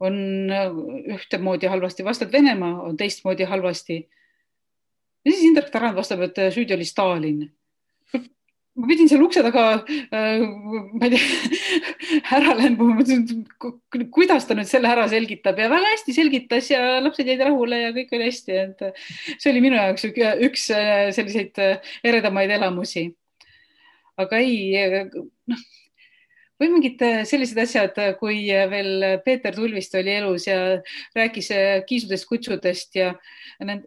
[0.00, 0.16] on
[0.52, 0.70] äh,
[1.16, 4.00] ühtemoodi halvasti, vastad Venemaa on teistmoodi halvasti.
[5.24, 7.46] ja siis Indrek Tarand vastab, et süüdi oli Stalin
[8.76, 11.60] ma pidin seal ukse taga äh,, ma ei tea,
[12.38, 13.44] ära lendama, mõtlesin,
[14.14, 17.94] kuidas ta nüüd selle ära selgitab ja väga hästi selgitas ja lapsed jäid rahule ja
[17.96, 18.84] kõik oli hästi, et
[19.36, 23.08] see oli minu jaoks üks äh, selliseid äh, eredamaid elamusi.
[24.20, 25.08] aga ei,
[25.50, 25.66] noh
[26.60, 30.56] või mingid äh, sellised asjad, äh, kui äh, veel Peeter Tulviste oli elus ja
[31.16, 31.50] rääkis
[31.88, 33.12] kiisudest, kutsudest ja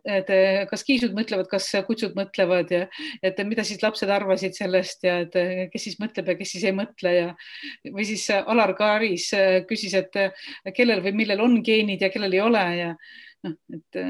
[0.10, 0.30] et
[0.70, 2.86] kas kiisud mõtlevad, kas kutsud mõtlevad ja
[3.26, 5.36] et mida siis lapsed arvasid sellest ja et
[5.74, 7.28] kes siis mõtleb ja kes siis ei mõtle ja
[7.94, 9.28] või siis Alar Kaaris
[9.70, 10.18] küsis, et
[10.74, 12.90] kellel või millel on geenid ja kellel ei ole ja
[13.46, 14.02] noh, et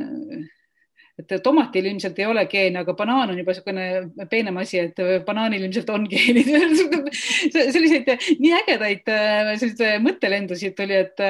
[1.20, 5.66] et tomatil ilmselt ei ole geene, aga banaan on juba niisugune peenem asi, et banaanil
[5.68, 6.48] ilmselt on geenid.
[7.56, 9.12] Selliseid nii ägedaid
[9.60, 11.28] selliseid mõttelendusid tuli, et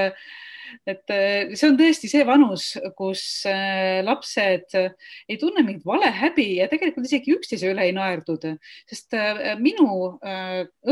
[0.87, 6.69] et äh, see on tõesti see vanus, kus äh, lapsed ei tunne mingit valehäbi ja
[6.71, 8.45] tegelikult isegi üksteise üle ei naerdud,
[8.89, 9.17] sest
[9.61, 10.19] minu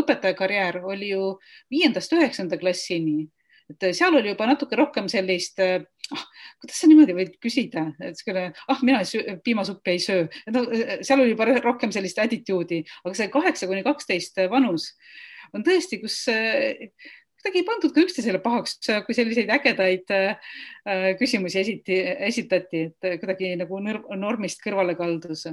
[0.01, 1.35] õpetajakarjäär oli ju
[1.73, 3.27] viiendast üheksanda klassini,
[3.69, 5.61] et seal oli juba natuke rohkem sellist
[6.15, 6.23] ah,
[6.61, 9.03] kuidas sa niimoodi võid küsida, et siukene, ah, mina
[9.43, 10.65] piimasuppi ei söö, no
[11.01, 14.91] seal oli juba rohkem sellist attitude'i, aga see kaheksa kuni kaksteist vanus
[15.55, 20.53] on tõesti, kus kuidagi ei pandud ka üksteisele pahaks, kui selliseid ägedaid äh,
[21.19, 23.79] küsimusi esiti, esitati, et kuidagi nagu
[24.17, 25.45] normist kõrvale kaldus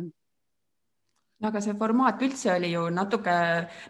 [1.44, 3.34] aga see formaat üldse oli ju natuke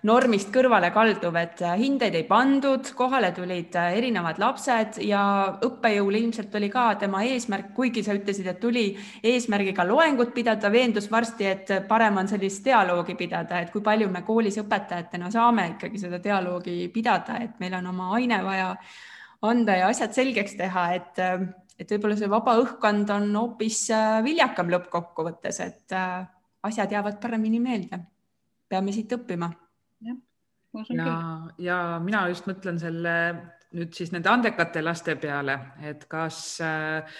[0.08, 5.22] normist kõrvale kalduv, et hindeid ei pandud, kohale tulid erinevad lapsed ja
[5.64, 8.86] õppejõul ilmselt oli ka tema eesmärk, kuigi sa ütlesid, et tuli
[9.22, 14.24] eesmärgiga loengut pidada, veendus varsti, et parem on sellist dialoogi pidada, et kui palju me
[14.26, 18.70] koolis õpetajatena saame ikkagi seda dialoogi pidada, et meil on oma aine vaja
[19.44, 21.26] anda ja asjad selgeks teha, et
[21.74, 23.88] et võib-olla see vaba õhkkond on hoopis
[24.22, 25.94] viljakam lõppkokkuvõttes, et
[26.64, 28.00] asjad jäävad paremini meelde.
[28.68, 29.50] peame siit õppima.
[30.00, 30.14] ja,
[30.88, 31.18] ja,
[31.58, 33.14] ja mina just mõtlen selle
[33.74, 37.16] nüüd siis nende andekate laste peale, et kas äh,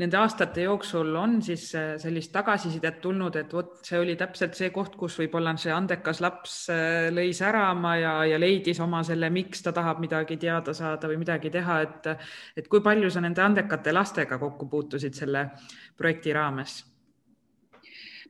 [0.00, 4.70] nende aastate jooksul on siis äh, sellist tagasisidet tulnud, et vot see oli täpselt see
[4.74, 9.64] koht, kus võib-olla see andekas laps äh, lõi särama ja, ja leidis oma selle, miks
[9.64, 12.10] ta tahab midagi teada saada või midagi teha, et,
[12.58, 15.48] et kui palju sa nende andekate lastega kokku puutusid selle
[15.96, 16.82] projekti raames?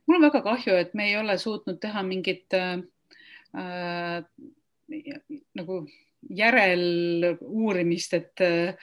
[0.07, 2.79] Mul on väga kahju, et me ei ole suutnud teha mingit äh,
[3.57, 4.23] äh,
[5.55, 5.85] nagu
[6.29, 8.73] järeluurimist, et äh,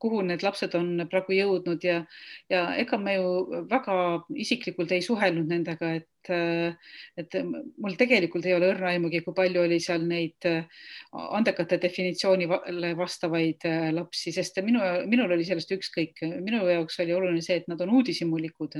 [0.00, 2.02] kuhu need lapsed on praegu jõudnud ja,
[2.50, 3.96] ja ega me ju väga
[4.36, 6.74] isiklikult ei suhelnud nendega, et, äh,
[7.16, 10.66] et mul tegelikult ei ole õrna aimugi, kui palju oli seal neid äh,
[11.12, 13.64] andekate definitsioonile vastavaid
[13.96, 17.96] lapsi, sest minu, minul oli sellest ükskõik, minu jaoks oli oluline see, et nad on
[17.98, 18.76] uudishimulikud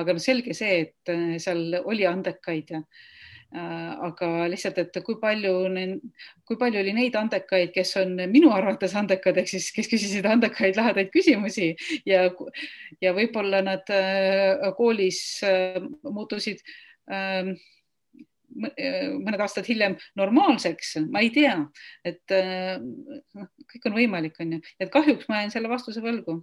[0.00, 5.18] aga no selge see, et äh, seal oli andekaid ja äh, aga lihtsalt, et kui
[5.22, 5.54] palju,
[6.48, 10.78] kui palju oli neid andekaid, kes on minu arvates andekad, ehk siis kes küsisid andekaid
[10.78, 11.72] lahedaid küsimusi
[12.08, 12.26] ja,
[13.04, 15.22] ja võib-olla nad äh, koolis
[16.04, 16.60] muutusid
[17.12, 17.56] ähm,
[18.56, 21.58] mõned aastad hiljem normaalseks, ma ei tea,
[22.08, 26.38] et noh, kõik on võimalik, on ju, et kahjuks ma jään selle vastuse võlgu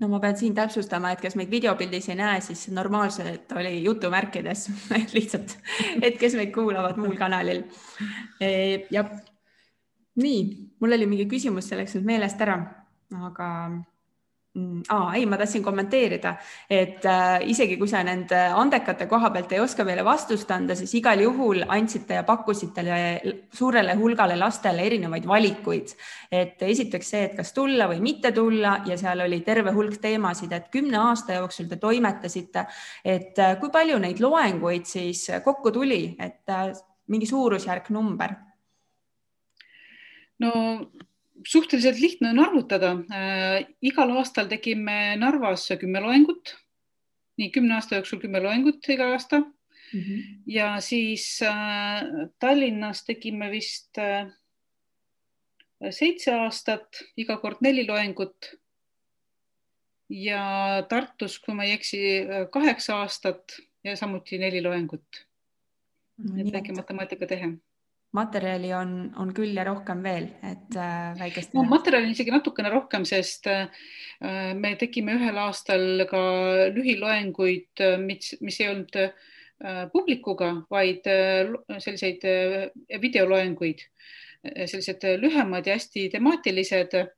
[0.00, 4.68] no ma pean siin täpsustama, et kes meid videopildis ei näe, siis normaalselt oli jutumärkides
[5.16, 5.56] lihtsalt,
[6.02, 7.64] et kes meid kuulavad muul kanalil.
[8.40, 8.50] E,
[8.94, 9.10] jah,
[10.20, 10.42] nii,
[10.80, 12.58] mul oli mingi küsimus, see läks nüüd meelest ära,
[13.30, 13.48] aga
[14.88, 16.34] aa, ei, ma tahtsin kommenteerida,
[16.70, 20.94] et äh, isegi kui sa nende andekate koha pealt ei oska meile vastust anda, siis
[20.98, 22.84] igal juhul andsite ja pakkusite
[23.54, 25.94] suurele hulgale lastele erinevaid valikuid.
[26.32, 30.52] et esiteks see, et kas tulla või mitte tulla ja seal oli terve hulk teemasid,
[30.52, 32.66] et kümne aasta jooksul te toimetasite,
[33.04, 36.72] et äh, kui palju neid loenguid siis kokku tuli, et äh,
[37.08, 38.36] mingi suurusjärk number?
[40.38, 40.52] no
[41.46, 43.66] suhteliselt lihtne on arvutada äh,.
[43.82, 46.54] igal aastal tegime Narvas kümme loengut,
[47.38, 50.00] nii kümne aasta jooksul kümme loengut iga aasta mm.
[50.00, 50.22] -hmm.
[50.46, 52.02] ja siis äh,
[52.38, 54.26] Tallinnas tegime vist äh,
[55.90, 58.54] seitse aastat, iga kord neli loengut.
[60.10, 61.98] ja Tartus, kui ma ei eksi,
[62.52, 65.26] kaheksa aastat ja samuti neli loengut
[66.16, 66.24] mm.
[66.24, 66.40] -hmm.
[66.40, 67.52] et väike matemaatika tehe
[68.16, 71.52] materjali on, on küll ja rohkem veel, et äh, väikest.
[71.56, 73.66] no materjali on isegi natukene rohkem, sest äh,
[74.56, 76.22] me tegime ühel aastal ka
[76.74, 83.84] lühiloenguid, äh, mis, mis ei olnud äh, publikuga, vaid äh, selliseid äh, videoloenguid,
[84.38, 87.17] sellised lühemad ja hästi temaatilised Äh,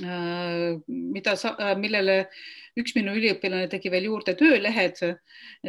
[0.00, 2.30] mida sa, äh, millele
[2.80, 4.96] üks minu üliõpilane tegi veel juurde töölehed,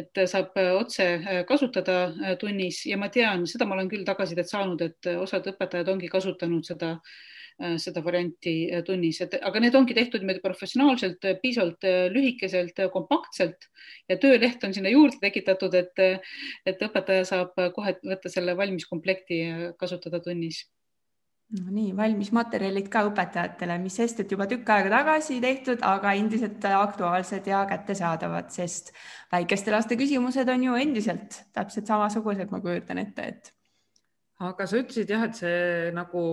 [0.00, 2.86] et saab otse äh, kasutada tunnis.
[2.88, 6.96] Ja ma tean, seda ma olen küll tagasisidet saanud, et osad õpetajad ongi kasutanud seda,
[7.78, 13.68] seda varianti tunnis, et aga need ongi tehtud niimoodi professionaalselt, piisavalt lühikeselt, kompaktselt.
[14.10, 16.02] Ja tööleht on sinna juurde tekitatud, et,
[16.66, 20.64] et õpetaja saab kohe võtta selle valmis komplekti ja kasutada tunnis
[21.52, 26.14] no nii, valmis materjalid ka õpetajatele, mis sest, et juba tükk aega tagasi tehtud, aga
[26.18, 28.94] endiselt aktuaalsed ja kättesaadavad, sest
[29.32, 33.54] väikeste laste küsimused on ju endiselt täpselt samasugused, ma kujutan ette, et.
[34.44, 36.24] aga sa ütlesid jah, et see nagu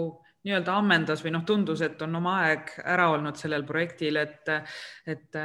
[0.41, 4.49] nii-öelda ammendas või noh, tundus, et on oma aeg ära olnud sellel projektil, et,
[5.05, 5.37] et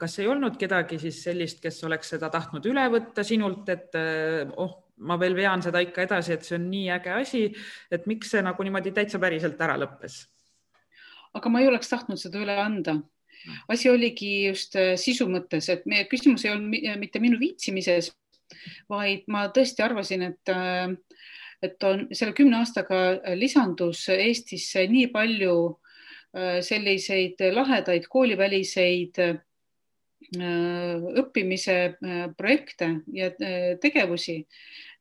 [0.00, 3.94] kas ei olnud kedagi siis sellist, kes oleks seda tahtnud üle võtta sinult, et
[4.58, 7.42] oh, ma veel vean seda ikka edasi, et see on nii äge asi,
[7.92, 10.22] et miks see nagu niimoodi täitsa päriselt ära lõppes?
[11.36, 12.96] aga ma ei oleks tahtnud seda üle anda.
[13.72, 18.10] asi oligi just äh, sisu mõttes, et meie küsimus ei olnud mitte minu viitsimises,
[18.90, 20.96] vaid ma tõesti arvasin, et äh,
[21.62, 29.20] et on selle kümne aastaga lisandus Eestisse nii palju äh, selliseid lahedaid kooliväliseid
[30.20, 31.76] õppimise
[32.36, 33.30] projekte ja
[33.80, 34.36] tegevusi,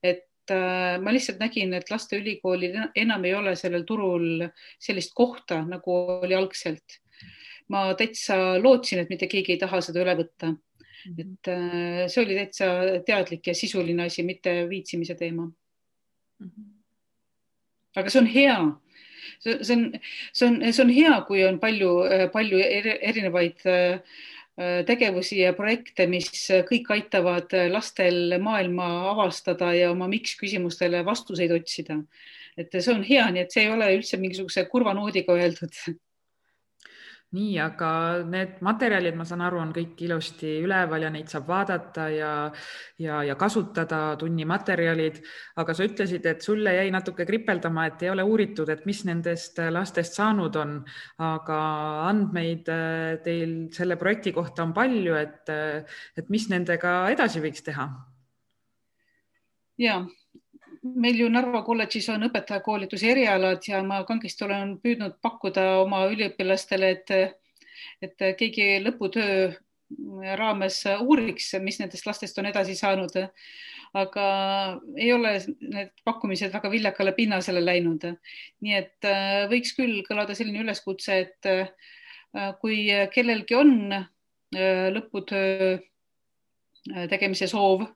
[0.02, 4.48] et ma lihtsalt nägin, et lasteülikoolil enam ei ole sellel turul
[4.82, 7.02] sellist kohta, nagu oli algselt.
[7.70, 10.56] ma täitsa lootsin, et mitte keegi ei taha seda üle võtta.
[11.06, 11.20] Mhm.
[11.20, 12.66] et see oli täitsa
[13.06, 15.52] teadlik ja sisuline asi, mitte viitsimise teema.
[16.40, 16.66] Mhm.
[17.96, 18.58] aga see on hea
[19.40, 19.94] see on,
[20.34, 21.92] see on, see on hea, kui on palju,
[22.34, 23.64] palju erinevaid
[24.88, 32.02] tegevusi ja projekte, mis kõik aitavad lastel maailma avastada ja oma miks küsimustele vastuseid otsida.
[32.60, 35.78] et see on hea, nii et see ei ole üldse mingisuguse kurva noodiga öeldud
[37.36, 37.90] nii, aga
[38.26, 42.32] need materjalid, ma saan aru, on kõik ilusti üleval ja neid saab vaadata ja,
[43.02, 45.20] ja, ja kasutada, tunnimaterjalid.
[45.62, 49.62] aga sa ütlesid, et sulle jäi natuke kripeldama, et ei ole uuritud, et mis nendest
[49.70, 50.78] lastest saanud on,
[51.22, 51.60] aga
[52.10, 55.54] andmeid äh, teil selle projekti kohta on palju, et,
[56.18, 57.90] et mis nendega edasi võiks teha?
[59.80, 60.02] ja
[60.84, 66.94] meil ju Narva kolledžis on õpetajakoolituse erialad ja ma kangesti olen püüdnud pakkuda oma üliõpilastele,
[66.96, 67.12] et,
[68.06, 69.50] et keegi lõputöö
[70.38, 73.16] raames uuriks, mis nendest lastest on edasi saanud.
[73.98, 74.24] aga
[75.02, 75.32] ei ole
[75.66, 78.06] need pakkumised väga viljakale pinnasele läinud.
[78.62, 85.80] nii et äh, võiks küll kõlada selline üleskutse, et äh, kui kellelgi on äh, lõputöö
[87.10, 87.88] tegemise soov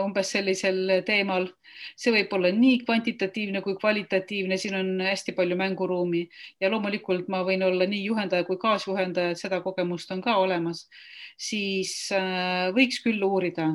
[0.00, 1.48] umbes sellisel teemal.
[1.96, 6.22] See võib olla nii kvantitatiivne kui kvalitatiivne, siin on hästi palju mänguruumi
[6.62, 10.86] ja loomulikult ma võin olla nii juhendaja kui kaasjuhendaja, et seda kogemust on ka olemas,
[11.40, 13.72] siis äh, võiks küll uurida.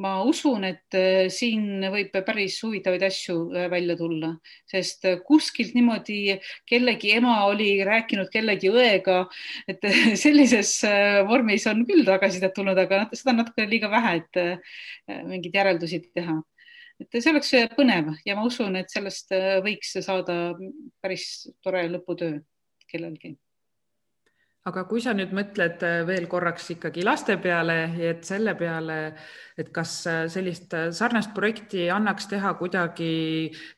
[0.00, 3.36] ma usun, et äh, siin võib päris huvitavaid asju
[3.70, 4.32] välja tulla,
[4.68, 9.26] sest kuskilt niimoodi kellegi ema oli rääkinud kellegi õega,
[9.68, 9.84] et
[10.24, 10.78] sellises
[11.28, 14.42] vormis on küll tagasisidet tulnud, aga seda on natuke liiga vähe, et
[15.28, 16.40] mingeid järeldusi teha.
[17.02, 20.36] Et see oleks põnev ja ma usun, et sellest äh, võiks saada
[21.02, 22.38] päris tore lõputöö
[22.90, 23.36] kellelgi
[24.68, 27.76] aga kui sa nüüd mõtled äh, veel korraks ikkagi laste peale,
[28.10, 28.98] et selle peale,
[29.58, 33.08] et kas äh, sellist sarnast projekti annaks teha kuidagi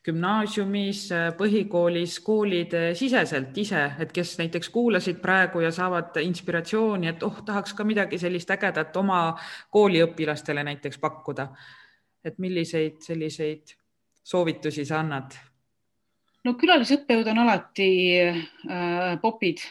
[0.04, 1.06] gümnaasiumis,
[1.38, 7.72] põhikoolis, koolide siseselt ise, et kes näiteks kuulasid praegu ja saavad inspiratsiooni, et oh, tahaks
[7.72, 9.22] ka midagi sellist ägedat oma
[9.72, 11.48] kooliõpilastele näiteks pakkuda.
[12.24, 13.74] Et milliseid selliseid
[14.24, 15.36] soovitusi sa annad?
[16.44, 17.88] no külalisõppejõud on alati
[18.20, 19.64] äh, popid.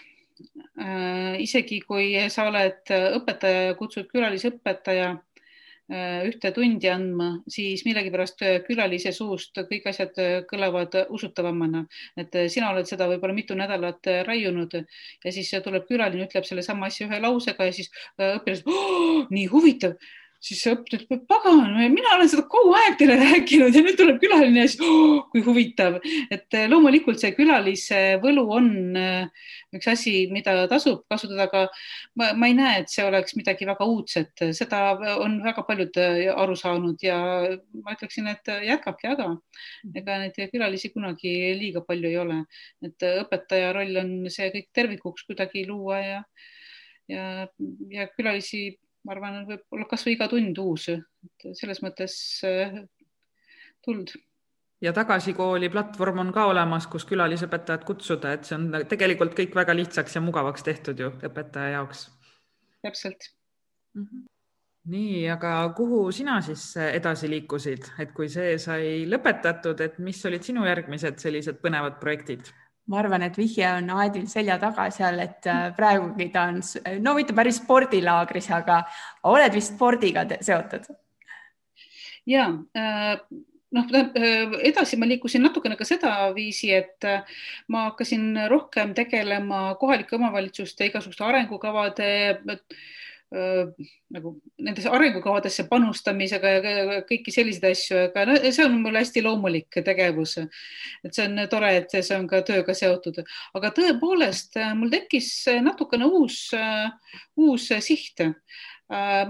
[0.82, 8.42] Äh, isegi kui sa oled õpetaja ja kutsud külalisõpetaja äh, ühte tundi andma, siis millegipärast
[8.66, 10.18] külalise suust kõik asjad
[10.50, 11.86] kõlavad usutavamana,
[12.18, 17.08] et sina oled seda võib-olla mitu nädalat raiunud ja siis tuleb külaline, ütleb sellesama asja
[17.08, 20.00] ühe lausega ja siis õpilased oh,, nii huvitav
[20.44, 24.20] siis see õpetaja ütleb, pagan, mina olen seda kogu aeg teile rääkinud ja nüüd tuleb
[24.20, 26.00] külaline ja siis oh, kui huvitav,
[26.34, 28.68] et eh, loomulikult see külalise võlu on
[29.00, 29.46] eh,
[29.78, 31.64] üks asi, mida tasub kasutada, aga
[32.20, 34.84] ma, ma ei näe, et see oleks midagi väga uudset, seda
[35.24, 37.18] on väga paljud eh, aru saanud ja
[37.80, 39.32] ma ütleksin, et jätkake, aga
[39.96, 42.42] ega neid külalisi kunagi liiga palju ei ole,
[42.84, 46.24] et õpetaja roll on see kõik tervikuks kuidagi luua ja
[47.12, 47.48] ja,
[47.92, 52.16] ja külalisi ma arvan, võib olla kasvõi iga tund uus, et selles mõttes
[52.48, 52.78] äh,
[53.84, 54.14] tuld
[54.84, 59.76] ja tagasikooli platvorm on ka olemas, kus külalisõpetajat kutsuda, et see on tegelikult kõik väga
[59.78, 62.10] lihtsaks ja mugavaks tehtud ju õpetaja jaoks.
[62.84, 63.30] täpselt
[63.96, 64.04] mm.
[64.04, 64.26] -hmm.
[64.96, 70.44] nii, aga kuhu sina siis edasi liikusid, et kui see sai lõpetatud, et mis olid
[70.44, 72.52] sinu järgmised sellised põnevad projektid?
[72.92, 76.60] Ma arvan, et vihje on Aedil selja taga seal, et äh, praegugi ta on,
[77.04, 78.84] no mitte päris spordilaagris, aga
[79.32, 80.90] oled vist spordiga seotud?
[82.28, 83.16] ja äh,
[83.76, 87.08] noh, äh, edasi ma liikusin natukene ka sedaviisi, et
[87.72, 92.12] ma hakkasin rohkem tegelema kohalike omavalitsuste igasuguste arengukavade
[93.34, 99.80] nagu nendesse arengukavadesse panustamisega ja kõiki selliseid asju, aga no, see on mul hästi loomulik
[99.86, 100.38] tegevus.
[100.38, 103.24] et see on tore, et see on ka tööga seotud,
[103.58, 105.32] aga tõepoolest mul tekkis
[105.66, 106.46] natukene uus,
[107.36, 108.22] uus siht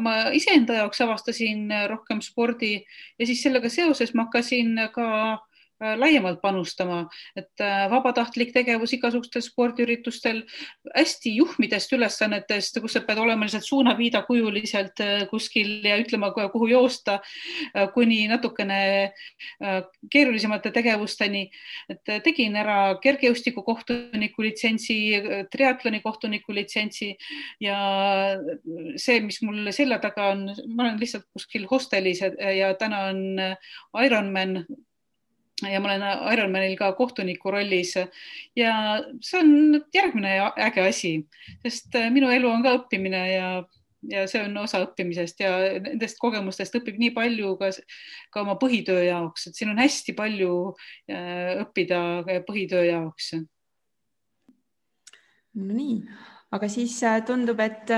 [0.04, 6.42] ma iseenda jaoks avastasin rohkem spordi ja siis sellega seoses ma hakkasin ka Äh, laiemalt
[6.42, 10.44] panustama, et äh, vabatahtlik tegevus igasugustel spordiüritustel,
[10.96, 17.20] hästi juhmidest ülesannetest, kus sa pead olema lihtsalt suunaviidakujuliselt äh, kuskil ja ütlema, kuhu joosta,
[17.94, 19.12] kuni natukene
[20.12, 21.44] keerulisemate tegevusteni.
[21.90, 24.98] et tegin ära kergejõustiku kohtuniku litsentsi,
[25.52, 27.14] triatloni kohtuniku litsentsi
[27.62, 27.78] ja
[28.96, 33.24] see, mis mul selja taga on, ma olen lihtsalt kuskil hostelis ja täna on
[34.06, 34.64] Ironman
[35.62, 37.93] ja ma olen Ironmanil ka kohtuniku rollis.
[38.56, 38.74] Ja
[39.22, 41.14] see on järgmine äge asi,
[41.64, 43.47] sest äh, minu elu on ka õppimine ja,
[44.10, 47.72] ja see on osa õppimisest ja nendest kogemustest õpib nii palju ka,
[48.34, 50.54] ka oma põhitöö jaoks, et siin on hästi palju
[51.12, 52.04] äh, õppida
[52.47, 53.34] põhitöö jaoks.
[55.54, 55.99] Nonii,
[56.56, 57.91] aga siis äh, tundub, et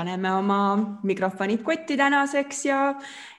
[0.00, 0.60] paneme oma
[1.04, 2.80] mikrofonid kotti tänaseks ja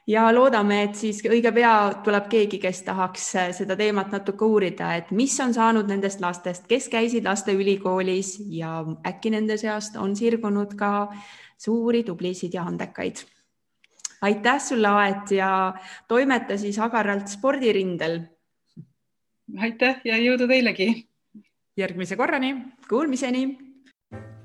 [0.08, 4.96] ja loodame, et siis õige pea tuleb keegi, kes tahaks äh, seda teemat natuke uurida,
[4.98, 10.76] et mis on saanud nendest lastest, kes käisid lasteülikoolis ja äkki nende seast on sirgunud
[10.78, 11.12] ka
[11.62, 13.24] suuri tublisid ja andekaid.
[14.22, 15.74] aitäh sulle, Aet ja
[16.08, 18.22] toimeta siis agaralt spordirindel.
[19.58, 21.08] aitäh ja jõudu teilegi.
[21.78, 22.56] järgmise korrani.
[22.90, 23.71] Kuulmiseni